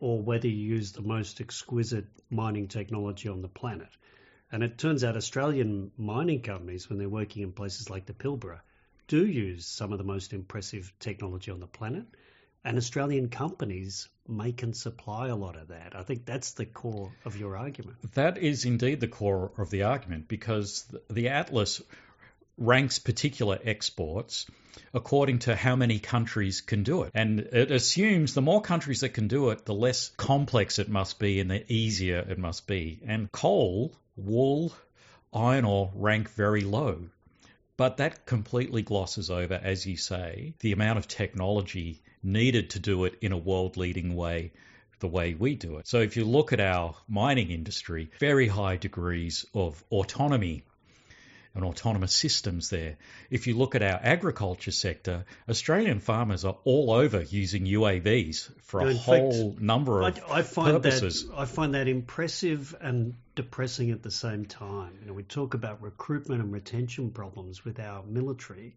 or 0.00 0.20
whether 0.20 0.48
you 0.48 0.74
use 0.74 0.92
the 0.92 1.02
most 1.02 1.40
exquisite 1.40 2.06
mining 2.30 2.68
technology 2.68 3.28
on 3.28 3.42
the 3.42 3.48
planet. 3.48 3.88
And 4.52 4.62
it 4.62 4.78
turns 4.78 5.02
out 5.02 5.16
Australian 5.16 5.90
mining 5.96 6.42
companies, 6.42 6.88
when 6.88 6.98
they're 6.98 7.08
working 7.08 7.42
in 7.42 7.52
places 7.52 7.90
like 7.90 8.06
the 8.06 8.12
Pilbara, 8.12 8.60
do 9.08 9.26
use 9.26 9.66
some 9.66 9.92
of 9.92 9.98
the 9.98 10.04
most 10.04 10.32
impressive 10.32 10.92
technology 11.00 11.50
on 11.50 11.60
the 11.60 11.66
planet. 11.66 12.04
And 12.66 12.78
Australian 12.78 13.28
companies 13.28 14.08
make 14.26 14.64
and 14.64 14.76
supply 14.76 15.28
a 15.28 15.36
lot 15.36 15.54
of 15.54 15.68
that. 15.68 15.94
I 15.94 16.02
think 16.02 16.26
that's 16.26 16.50
the 16.54 16.66
core 16.66 17.12
of 17.24 17.36
your 17.36 17.56
argument. 17.56 17.96
That 18.14 18.38
is 18.38 18.64
indeed 18.64 18.98
the 18.98 19.06
core 19.06 19.52
of 19.56 19.70
the 19.70 19.84
argument 19.84 20.26
because 20.26 20.84
the 21.08 21.28
Atlas 21.28 21.80
ranks 22.58 22.98
particular 22.98 23.56
exports 23.62 24.46
according 24.92 25.38
to 25.40 25.54
how 25.54 25.76
many 25.76 26.00
countries 26.00 26.60
can 26.60 26.82
do 26.82 27.04
it. 27.04 27.12
And 27.14 27.38
it 27.38 27.70
assumes 27.70 28.34
the 28.34 28.42
more 28.42 28.62
countries 28.62 29.02
that 29.02 29.10
can 29.10 29.28
do 29.28 29.50
it, 29.50 29.64
the 29.64 29.72
less 29.72 30.08
complex 30.16 30.80
it 30.80 30.88
must 30.88 31.20
be 31.20 31.38
and 31.38 31.48
the 31.48 31.72
easier 31.72 32.18
it 32.28 32.36
must 32.36 32.66
be. 32.66 33.00
And 33.06 33.30
coal, 33.30 33.94
wool, 34.16 34.72
iron 35.32 35.66
ore 35.66 35.92
rank 35.94 36.30
very 36.30 36.62
low. 36.62 37.10
But 37.76 37.98
that 37.98 38.26
completely 38.26 38.82
glosses 38.82 39.30
over, 39.30 39.54
as 39.54 39.86
you 39.86 39.96
say, 39.96 40.54
the 40.58 40.72
amount 40.72 40.98
of 40.98 41.06
technology 41.06 42.02
needed 42.26 42.70
to 42.70 42.78
do 42.78 43.04
it 43.04 43.14
in 43.20 43.32
a 43.32 43.38
world 43.38 43.76
leading 43.76 44.14
way 44.14 44.52
the 44.98 45.08
way 45.08 45.34
we 45.34 45.54
do 45.54 45.76
it. 45.76 45.86
So 45.86 46.00
if 46.00 46.16
you 46.16 46.24
look 46.24 46.52
at 46.52 46.60
our 46.60 46.94
mining 47.08 47.50
industry, 47.50 48.10
very 48.18 48.48
high 48.48 48.76
degrees 48.76 49.44
of 49.54 49.82
autonomy 49.90 50.64
and 51.56 51.64
autonomous 51.64 52.14
systems 52.14 52.68
there. 52.68 52.96
If 53.30 53.46
you 53.46 53.56
look 53.56 53.74
at 53.74 53.82
our 53.82 53.98
agriculture 54.02 54.70
sector, 54.70 55.24
Australian 55.48 56.00
farmers 56.00 56.44
are 56.44 56.56
all 56.64 56.90
over 56.90 57.22
using 57.22 57.64
UAVs 57.64 58.50
for 58.62 58.80
a 58.80 58.94
whole 58.94 59.52
fact, 59.52 59.62
number 59.62 60.02
of 60.02 60.18
I, 60.28 60.38
I 60.38 60.42
find 60.42 60.82
purposes. 60.82 61.26
That, 61.26 61.38
I 61.38 61.44
find 61.46 61.74
that 61.74 61.88
impressive 61.88 62.76
and 62.80 63.14
depressing 63.34 63.90
at 63.90 64.02
the 64.02 64.10
same 64.10 64.44
time. 64.44 64.98
You 65.00 65.08
know, 65.08 65.14
we 65.14 65.22
talk 65.22 65.54
about 65.54 65.82
recruitment 65.82 66.42
and 66.42 66.52
retention 66.52 67.10
problems 67.10 67.64
with 67.64 67.80
our 67.80 68.02
military. 68.02 68.76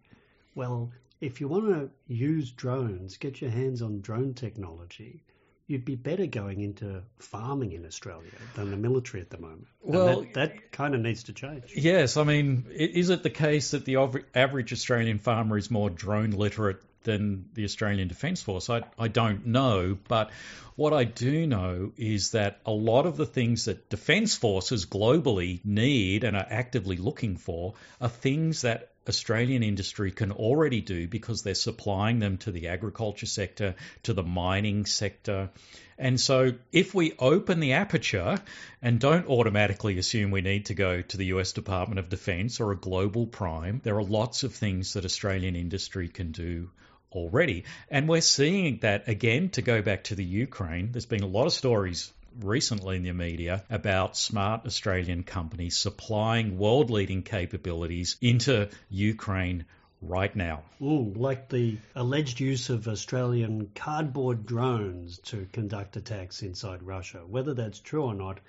Well, 0.56 0.92
if 1.22 1.42
you 1.42 1.48
want 1.48 1.68
to 1.68 1.90
use 2.08 2.52
drones, 2.52 3.18
get 3.18 3.42
your 3.42 3.52
hands 3.52 3.82
on 3.82 4.02
drone 4.02 4.34
technology. 4.34 5.24
You'd 5.68 5.86
be 5.86 5.96
better 5.96 6.26
going 6.26 6.62
into 6.62 7.04
farming 7.20 7.74
in 7.74 7.86
Australia 7.86 8.32
than 8.56 8.72
the 8.72 8.78
military 8.78 9.22
at 9.22 9.30
the 9.30 9.38
moment. 9.38 9.68
Well, 9.82 10.22
that, 10.22 10.34
that 10.34 10.72
kind 10.72 10.96
of 10.96 11.02
needs 11.02 11.24
to 11.26 11.34
change. 11.34 11.74
Yes, 11.76 12.18
I 12.18 12.24
mean, 12.24 12.66
is 12.72 13.10
it 13.10 13.22
the 13.22 13.30
case 13.30 13.72
that 13.72 13.86
the 13.86 13.98
average 14.34 14.74
Australian 14.74 15.20
farmer 15.20 15.58
is 15.58 15.70
more 15.70 15.92
drone 15.92 16.32
literate 16.32 16.82
than 17.04 17.46
the 17.54 17.64
Australian 17.64 18.08
Defence 18.08 18.42
Force? 18.42 18.70
I, 18.70 18.84
I 18.98 19.08
don't 19.08 19.48
know, 19.48 19.98
but 20.08 20.32
what 20.76 20.94
I 20.94 21.04
do 21.04 21.46
know 21.46 21.92
is 21.98 22.32
that 22.32 22.60
a 22.66 22.72
lot 22.72 23.06
of 23.06 23.18
the 23.18 23.26
things 23.26 23.66
that 23.66 23.90
defence 23.90 24.36
forces 24.36 24.86
globally 24.86 25.60
need 25.66 26.24
and 26.24 26.38
are 26.38 26.48
actively 26.50 26.96
looking 26.96 27.36
for 27.36 27.74
are 28.00 28.10
things 28.10 28.62
that 28.62 28.92
Australian 29.10 29.64
industry 29.64 30.12
can 30.12 30.32
already 30.32 30.82
do 30.82 31.08
because 31.08 31.42
they're 31.42 31.56
supplying 31.56 32.20
them 32.20 32.38
to 32.38 32.52
the 32.52 32.68
agriculture 32.68 33.26
sector, 33.26 33.76
to 34.04 34.14
the 34.14 34.24
mining 34.24 34.86
sector. 34.86 35.50
And 35.98 36.18
so 36.18 36.54
if 36.72 36.94
we 36.94 37.14
open 37.20 37.60
the 37.60 37.74
aperture 37.74 38.38
and 38.82 39.00
don't 39.00 39.28
automatically 39.28 39.98
assume 39.98 40.32
we 40.32 40.42
need 40.42 40.68
to 40.68 40.76
go 40.76 41.02
to 41.02 41.18
the 41.18 41.26
US 41.26 41.52
Department 41.52 42.00
of 42.00 42.08
Defense 42.08 42.60
or 42.60 42.72
a 42.72 42.78
global 42.78 43.26
prime, 43.26 43.82
there 43.84 43.98
are 43.98 44.04
lots 44.04 44.44
of 44.44 44.54
things 44.54 44.94
that 44.94 45.06
Australian 45.06 45.56
industry 45.56 46.08
can 46.08 46.32
do 46.32 46.70
already. 47.12 47.66
And 47.90 48.08
we're 48.08 48.22
seeing 48.22 48.80
that 48.80 49.08
again, 49.08 49.50
to 49.52 49.62
go 49.62 49.82
back 49.82 50.06
to 50.06 50.16
the 50.16 50.24
Ukraine, 50.24 50.92
there's 50.92 51.06
been 51.06 51.24
a 51.24 51.28
lot 51.28 51.46
of 51.46 51.54
stories 51.54 52.12
recently 52.42 52.96
in 52.96 53.04
the 53.04 53.14
media 53.14 53.64
about 53.70 54.16
smart 54.16 54.66
Australian 54.66 55.24
companies 55.24 55.78
supplying 55.78 56.58
world 56.58 56.90
leading 56.90 57.24
capabilities 57.24 58.18
into 58.22 58.70
Ukraine 58.90 59.66
right 60.02 60.34
now. 60.36 60.64
Ooh, 60.82 61.14
like 61.16 61.50
the 61.50 61.78
alleged 61.96 62.40
use 62.40 62.70
of 62.70 62.88
Australian 62.88 63.72
cardboard 63.76 64.46
drones 64.46 65.20
to 65.20 65.48
conduct 65.52 65.98
attacks 65.98 66.42
inside 66.42 66.84
Russia. 66.84 67.20
Whether 67.28 67.54
that's 67.54 67.80
true 67.80 68.04
or 68.04 68.14
not, 68.14 68.40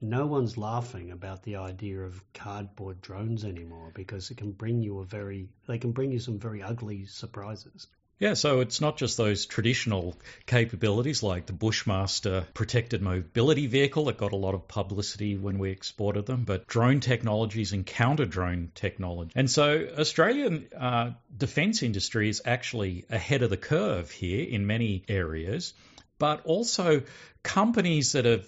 no 0.00 0.26
one's 0.26 0.56
laughing 0.56 1.10
about 1.10 1.42
the 1.42 1.56
idea 1.56 2.00
of 2.00 2.22
cardboard 2.32 3.00
drones 3.00 3.44
anymore 3.44 3.90
because 3.94 4.30
it 4.30 4.36
can 4.36 4.52
bring 4.52 4.82
you 4.82 5.00
a 5.00 5.04
very 5.04 5.48
they 5.66 5.78
can 5.78 5.92
bring 5.92 6.12
you 6.12 6.18
some 6.18 6.38
very 6.38 6.62
ugly 6.62 7.06
surprises. 7.06 7.86
Yeah, 8.18 8.34
so 8.34 8.60
it's 8.60 8.80
not 8.80 8.96
just 8.96 9.16
those 9.16 9.44
traditional 9.46 10.16
capabilities 10.46 11.22
like 11.22 11.46
the 11.46 11.52
Bushmaster 11.52 12.46
protected 12.54 13.02
mobility 13.02 13.66
vehicle 13.66 14.04
that 14.04 14.18
got 14.18 14.32
a 14.32 14.36
lot 14.36 14.54
of 14.54 14.68
publicity 14.68 15.36
when 15.36 15.58
we 15.58 15.70
exported 15.70 16.24
them, 16.24 16.44
but 16.44 16.66
drone 16.66 17.00
technologies 17.00 17.72
and 17.72 17.84
counter 17.84 18.24
drone 18.24 18.70
technology. 18.74 19.32
And 19.34 19.50
so 19.50 19.88
Australian 19.98 20.68
uh, 20.78 21.12
defence 21.36 21.82
industry 21.82 22.28
is 22.28 22.40
actually 22.44 23.04
ahead 23.10 23.42
of 23.42 23.50
the 23.50 23.56
curve 23.56 24.10
here 24.10 24.46
in 24.48 24.66
many 24.66 25.04
areas, 25.08 25.74
but 26.18 26.46
also 26.46 27.02
companies 27.42 28.12
that 28.12 28.24
have 28.24 28.46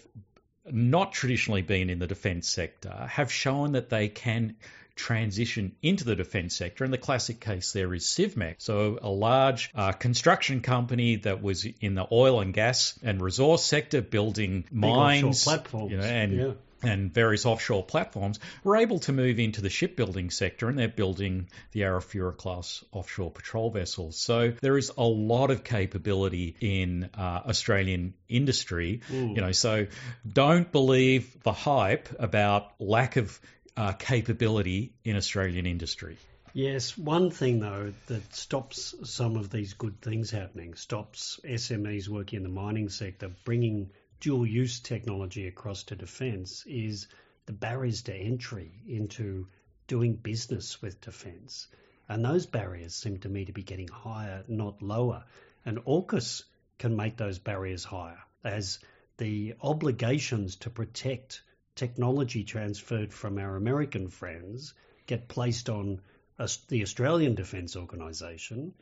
not 0.70 1.12
traditionally 1.12 1.62
been 1.62 1.90
in 1.90 1.98
the 1.98 2.06
defence 2.06 2.48
sector 2.48 3.06
have 3.08 3.32
shown 3.32 3.72
that 3.72 3.88
they 3.88 4.08
can 4.08 4.56
transition 4.96 5.76
into 5.82 6.04
the 6.04 6.16
defence 6.16 6.56
sector. 6.56 6.82
And 6.84 6.92
the 6.92 6.98
classic 6.98 7.38
case 7.40 7.72
there 7.72 7.94
is 7.94 8.04
Civmec. 8.04 8.56
So, 8.58 8.98
a 9.00 9.08
large 9.10 9.70
uh, 9.74 9.92
construction 9.92 10.60
company 10.62 11.16
that 11.16 11.42
was 11.42 11.66
in 11.80 11.94
the 11.94 12.06
oil 12.10 12.40
and 12.40 12.52
gas 12.52 12.98
and 13.02 13.20
resource 13.20 13.62
sector 13.64 14.00
building 14.02 14.62
Big 14.62 14.74
mines 14.74 15.44
platforms. 15.44 15.92
you 15.92 15.98
know, 15.98 16.04
and 16.04 16.32
yeah. 16.36 16.52
and 16.82 17.12
various 17.12 17.46
offshore 17.46 17.84
platforms 17.84 18.38
were 18.64 18.76
able 18.76 18.98
to 19.00 19.12
move 19.12 19.38
into 19.38 19.60
the 19.60 19.70
shipbuilding 19.70 20.30
sector 20.30 20.68
and 20.68 20.78
they're 20.78 20.88
building 20.88 21.48
the 21.72 21.80
Arafura 21.80 22.36
class 22.36 22.84
offshore 22.92 23.30
patrol 23.30 23.70
vessels. 23.70 24.18
So 24.18 24.52
there 24.60 24.76
is 24.78 24.92
a 24.96 25.04
lot 25.04 25.50
of 25.50 25.64
capability 25.64 26.54
in 26.60 27.08
uh, 27.16 27.42
Australian 27.48 28.14
industry, 28.28 29.00
Mm. 29.10 29.34
you 29.36 29.40
know, 29.40 29.52
so 29.52 29.86
don't 30.30 30.70
believe 30.70 31.42
the 31.42 31.52
hype 31.52 32.08
about 32.18 32.72
lack 32.78 33.16
of 33.16 33.40
uh, 33.76 33.92
capability 33.92 34.92
in 35.04 35.16
Australian 35.16 35.66
industry. 35.66 36.16
Yes, 36.52 36.96
one 36.96 37.30
thing 37.30 37.60
though 37.60 37.92
that 38.06 38.34
stops 38.34 38.94
some 39.04 39.36
of 39.36 39.50
these 39.50 39.74
good 39.74 40.00
things 40.00 40.30
happening, 40.30 40.74
stops 40.74 41.38
SMEs 41.44 42.08
working 42.08 42.38
in 42.38 42.42
the 42.42 42.48
mining 42.48 42.88
sector 42.88 43.30
bringing 43.44 43.90
dual 44.20 44.46
use 44.46 44.80
technology 44.80 45.46
across 45.46 45.82
to 45.84 45.96
defence 45.96 46.64
is 46.66 47.08
the 47.44 47.52
barriers 47.52 48.02
to 48.02 48.14
entry 48.14 48.72
into 48.88 49.46
doing 49.86 50.16
business 50.16 50.80
with 50.80 51.00
defence. 51.00 51.68
And 52.08 52.24
those 52.24 52.46
barriers 52.46 52.94
seem 52.94 53.18
to 53.18 53.28
me 53.28 53.44
to 53.44 53.52
be 53.52 53.62
getting 53.62 53.88
higher, 53.88 54.42
not 54.48 54.80
lower. 54.80 55.24
And 55.64 55.78
AUKUS 55.84 56.44
can 56.78 56.96
make 56.96 57.16
those 57.16 57.38
barriers 57.38 57.84
higher 57.84 58.18
as 58.44 58.78
the 59.18 59.54
obligations 59.60 60.56
to 60.56 60.70
protect 60.70 61.42
technology 61.76 62.42
transferred 62.42 63.12
from 63.12 63.38
our 63.38 63.54
American 63.56 64.08
friends 64.08 64.74
get 65.06 65.28
placed 65.28 65.70
on 65.70 66.00
us- 66.38 66.64
the 66.68 66.82
Australian 66.82 67.34
Defence 67.34 67.76
Organisation, 67.76 68.74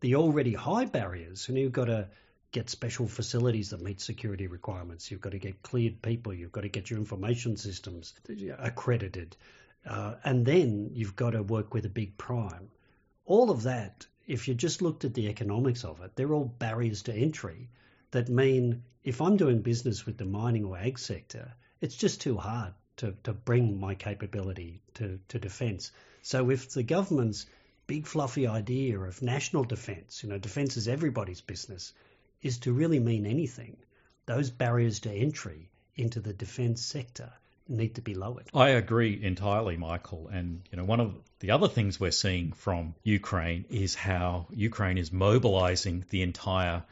the 0.00 0.14
already 0.14 0.52
high 0.54 0.84
barriers, 0.84 1.48
and 1.48 1.58
you've 1.58 1.72
got 1.72 1.86
to 1.86 2.08
get 2.52 2.70
special 2.70 3.08
facilities 3.08 3.70
that 3.70 3.82
meet 3.82 4.00
security 4.00 4.46
requirements. 4.46 5.10
You've 5.10 5.20
got 5.20 5.32
to 5.32 5.38
get 5.38 5.62
cleared 5.62 6.00
people. 6.00 6.32
You've 6.32 6.52
got 6.52 6.62
to 6.62 6.68
get 6.68 6.88
your 6.90 6.98
information 6.98 7.56
systems 7.56 8.14
accredited. 8.58 9.36
Uh, 9.84 10.14
and 10.24 10.46
then 10.46 10.90
you've 10.92 11.16
got 11.16 11.30
to 11.30 11.42
work 11.42 11.74
with 11.74 11.84
a 11.86 11.90
big 11.90 12.16
prime. 12.16 12.70
All 13.24 13.50
of 13.50 13.64
that, 13.64 14.06
if 14.26 14.48
you 14.48 14.54
just 14.54 14.82
looked 14.82 15.04
at 15.04 15.14
the 15.14 15.28
economics 15.28 15.84
of 15.84 16.00
it, 16.00 16.14
they're 16.14 16.32
all 16.32 16.44
barriers 16.44 17.02
to 17.02 17.12
entry 17.12 17.68
that 18.10 18.28
mean 18.28 18.82
if 19.04 19.20
I'm 19.20 19.36
doing 19.36 19.62
business 19.62 20.06
with 20.06 20.16
the 20.16 20.24
mining 20.24 20.64
or 20.64 20.78
ag 20.78 20.98
sector, 20.98 21.52
it's 21.80 21.96
just 21.96 22.20
too 22.20 22.36
hard 22.36 22.72
to, 22.98 23.14
to 23.24 23.32
bring 23.32 23.78
my 23.78 23.94
capability 23.94 24.80
to, 24.94 25.18
to 25.28 25.38
defence. 25.38 25.92
So 26.22 26.50
if 26.50 26.70
the 26.70 26.82
government's 26.82 27.46
big 27.86 28.06
fluffy 28.06 28.46
idea 28.46 28.98
of 28.98 29.22
national 29.22 29.64
defence, 29.64 30.22
you 30.22 30.28
know, 30.28 30.38
defence 30.38 30.76
is 30.76 30.88
everybody's 30.88 31.40
business, 31.40 31.92
is 32.42 32.58
to 32.58 32.72
really 32.72 32.98
mean 32.98 33.26
anything, 33.26 33.76
those 34.26 34.50
barriers 34.50 35.00
to 35.00 35.10
entry 35.10 35.70
into 35.94 36.20
the 36.20 36.32
defence 36.32 36.82
sector 36.82 37.32
need 37.68 37.94
to 37.96 38.02
be 38.02 38.14
lowered. 38.14 38.48
I 38.54 38.70
agree 38.70 39.20
entirely, 39.22 39.76
Michael. 39.76 40.28
And 40.28 40.62
you 40.70 40.76
know, 40.76 40.84
one 40.84 41.00
of 41.00 41.14
the 41.40 41.50
other 41.50 41.68
things 41.68 41.98
we're 41.98 42.10
seeing 42.10 42.52
from 42.52 42.94
Ukraine 43.02 43.64
is 43.70 43.94
how 43.94 44.46
Ukraine 44.52 44.98
is 44.98 45.12
mobilizing 45.12 46.04
the 46.10 46.22
entire 46.22 46.82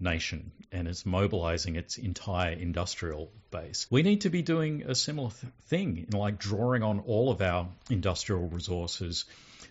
nation 0.00 0.52
and 0.72 0.88
it's 0.88 1.06
mobilizing 1.06 1.76
its 1.76 1.98
entire 1.98 2.52
industrial 2.52 3.30
base. 3.50 3.86
We 3.90 4.02
need 4.02 4.22
to 4.22 4.30
be 4.30 4.42
doing 4.42 4.84
a 4.86 4.94
similar 4.94 5.30
th- 5.30 5.52
thing, 5.66 6.08
like 6.12 6.38
drawing 6.38 6.82
on 6.82 7.00
all 7.00 7.30
of 7.30 7.40
our 7.40 7.68
industrial 7.90 8.48
resources 8.48 9.24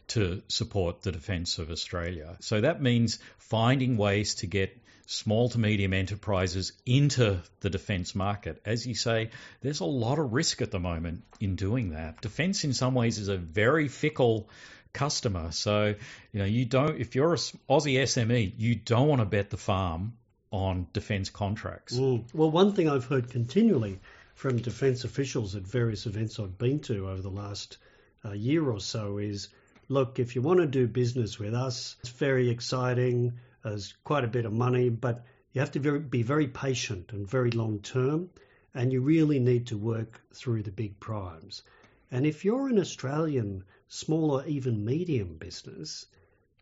to 0.09 0.41
support 0.47 1.01
the 1.01 1.11
defence 1.11 1.59
of 1.59 1.69
Australia. 1.69 2.37
So 2.39 2.61
that 2.61 2.81
means 2.81 3.19
finding 3.37 3.97
ways 3.97 4.35
to 4.35 4.47
get 4.47 4.77
small 5.05 5.49
to 5.49 5.59
medium 5.59 5.93
enterprises 5.93 6.71
into 6.85 7.41
the 7.59 7.69
defence 7.69 8.15
market. 8.15 8.61
As 8.65 8.87
you 8.87 8.95
say, 8.95 9.31
there's 9.61 9.81
a 9.81 9.85
lot 9.85 10.19
of 10.19 10.33
risk 10.33 10.61
at 10.61 10.71
the 10.71 10.79
moment 10.79 11.23
in 11.39 11.55
doing 11.55 11.91
that. 11.91 12.21
Defence, 12.21 12.63
in 12.63 12.73
some 12.73 12.93
ways, 12.93 13.17
is 13.17 13.27
a 13.27 13.37
very 13.37 13.87
fickle 13.87 14.49
customer. 14.93 15.51
So, 15.51 15.95
you 16.31 16.39
know, 16.39 16.45
you 16.45 16.65
don't, 16.65 16.99
if 16.99 17.15
you're 17.15 17.33
a 17.33 17.37
Aussie 17.37 17.99
SME, 18.03 18.53
you 18.57 18.75
don't 18.75 19.07
want 19.07 19.21
to 19.21 19.25
bet 19.25 19.49
the 19.49 19.57
farm 19.57 20.13
on 20.51 20.87
defence 20.93 21.29
contracts. 21.29 21.97
Mm. 21.97 22.23
Well, 22.33 22.51
one 22.51 22.73
thing 22.73 22.87
I've 22.87 23.05
heard 23.05 23.29
continually 23.29 23.99
from 24.35 24.57
defence 24.57 25.03
officials 25.03 25.55
at 25.55 25.63
various 25.63 26.05
events 26.05 26.39
I've 26.39 26.57
been 26.57 26.79
to 26.81 27.09
over 27.09 27.21
the 27.21 27.29
last 27.29 27.77
uh, 28.23 28.31
year 28.31 28.69
or 28.69 28.79
so 28.79 29.17
is 29.17 29.49
look, 29.89 30.19
if 30.19 30.35
you 30.35 30.41
want 30.41 30.59
to 30.59 30.67
do 30.67 30.87
business 30.87 31.39
with 31.39 31.53
us, 31.53 31.95
it's 31.99 32.09
very 32.09 32.49
exciting, 32.49 33.33
there's 33.63 33.93
quite 34.03 34.23
a 34.23 34.27
bit 34.27 34.45
of 34.45 34.53
money, 34.53 34.89
but 34.89 35.25
you 35.53 35.61
have 35.61 35.71
to 35.71 35.79
very, 35.79 35.99
be 35.99 36.23
very 36.23 36.47
patient 36.47 37.11
and 37.11 37.29
very 37.29 37.51
long 37.51 37.79
term, 37.79 38.29
and 38.73 38.91
you 38.91 39.01
really 39.01 39.39
need 39.39 39.67
to 39.67 39.77
work 39.77 40.21
through 40.33 40.63
the 40.63 40.71
big 40.71 40.99
primes. 40.99 41.63
And 42.11 42.25
if 42.25 42.45
you're 42.45 42.67
an 42.69 42.79
Australian 42.79 43.63
small 43.93 44.31
or 44.31 44.45
even 44.47 44.83
medium 44.83 45.35
business, 45.35 46.07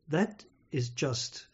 that 0.09 0.43
is 0.69 0.89
just 0.89 1.47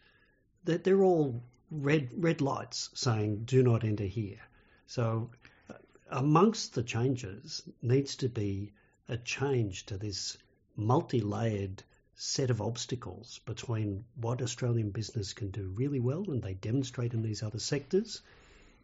that 0.63 0.84
they're 0.84 1.04
all 1.04 1.44
red 1.70 2.10
red 2.18 2.42
lights 2.42 2.90
saying 2.96 3.44
do 3.46 3.62
not 3.62 3.84
enter 3.84 4.06
here. 4.06 4.42
So 4.88 5.30
uh, 5.70 5.76
amongst 6.10 6.74
the 6.74 6.82
changes 6.82 7.62
needs 7.84 8.16
to 8.18 8.30
be 8.30 8.74
a 9.08 9.18
change 9.18 9.86
to 9.86 9.98
this 9.98 10.38
multi-layered 10.76 11.84
set 12.16 12.50
of 12.50 12.60
obstacles 12.60 13.40
between 13.46 14.04
what 14.16 14.42
Australian 14.42 14.90
business 14.90 15.34
can 15.34 15.52
do 15.52 15.72
really 15.76 16.00
well 16.00 16.24
and 16.28 16.42
they 16.42 16.56
demonstrate 16.56 17.13
in 17.13 17.22
these 17.22 17.44
other 17.44 17.60
sectors 17.60 18.22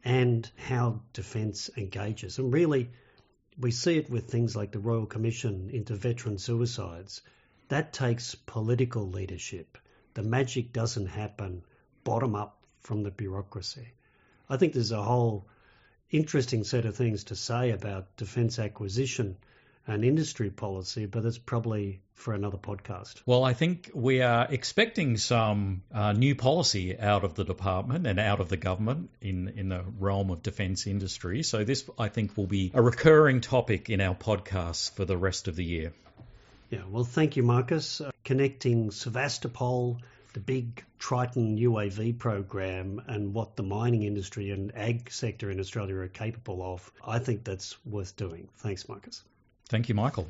and 0.06 0.49
how 0.58 1.01
defence 1.13 1.71
engages. 1.75 2.38
And 2.38 2.53
really 2.53 2.91
we 3.59 3.71
see 3.71 3.97
it 3.97 4.09
with 4.09 4.29
things 4.29 4.55
like 4.55 4.71
the 4.71 4.79
Royal 4.79 5.05
Commission 5.05 5.69
into 5.69 5.95
veteran 5.95 6.37
suicides. 6.37 7.21
That 7.69 7.93
takes 7.93 8.35
political 8.35 9.09
leadership. 9.09 9.77
The 10.13 10.23
magic 10.23 10.73
doesn't 10.73 11.07
happen 11.07 11.63
bottom 12.03 12.35
up 12.35 12.63
from 12.81 13.03
the 13.03 13.11
bureaucracy. 13.11 13.93
I 14.49 14.57
think 14.57 14.73
there's 14.73 14.91
a 14.91 15.03
whole 15.03 15.47
interesting 16.11 16.63
set 16.63 16.85
of 16.85 16.95
things 16.95 17.25
to 17.25 17.35
say 17.35 17.71
about 17.71 18.15
defence 18.17 18.59
acquisition 18.59 19.37
and 19.87 20.05
industry 20.05 20.49
policy, 20.49 21.05
but 21.05 21.25
it's 21.25 21.37
probably 21.37 22.01
for 22.13 22.33
another 22.33 22.57
podcast. 22.57 23.21
Well, 23.25 23.43
I 23.43 23.53
think 23.53 23.91
we 23.93 24.21
are 24.21 24.47
expecting 24.49 25.17
some 25.17 25.83
uh, 25.93 26.13
new 26.13 26.35
policy 26.35 26.97
out 26.97 27.23
of 27.23 27.35
the 27.35 27.43
department 27.43 28.07
and 28.07 28.19
out 28.19 28.39
of 28.39 28.49
the 28.49 28.57
government 28.57 29.09
in, 29.21 29.49
in 29.49 29.69
the 29.69 29.83
realm 29.99 30.29
of 30.29 30.41
defence 30.41 30.87
industry. 30.87 31.43
So, 31.43 31.63
this, 31.63 31.89
I 31.99 32.07
think, 32.07 32.37
will 32.37 32.47
be 32.47 32.71
a 32.73 32.81
recurring 32.81 33.41
topic 33.41 33.89
in 33.89 33.99
our 33.99 34.15
podcasts 34.15 34.91
for 34.91 35.05
the 35.05 35.17
rest 35.17 35.47
of 35.47 35.55
the 35.55 35.65
year. 35.65 35.91
Yeah, 36.69 36.81
well, 36.89 37.03
thank 37.03 37.35
you, 37.35 37.43
Marcus. 37.43 38.01
Uh, 38.01 38.11
connecting 38.23 38.89
Sevastopol, 38.89 39.99
the 40.33 40.39
big 40.39 40.83
Triton 40.97 41.57
UAV 41.57 42.17
program, 42.17 43.01
and 43.07 43.33
what 43.33 43.55
the 43.55 43.63
mining 43.63 44.03
industry 44.03 44.51
and 44.51 44.75
ag 44.75 45.11
sector 45.11 45.51
in 45.51 45.59
Australia 45.59 45.95
are 45.95 46.07
capable 46.07 46.63
of, 46.63 46.91
I 47.05 47.19
think 47.19 47.43
that's 47.43 47.77
worth 47.85 48.15
doing. 48.15 48.47
Thanks, 48.57 48.87
Marcus. 48.87 49.23
Thank 49.73 49.89
you, 49.89 49.95
Michael. 49.95 50.27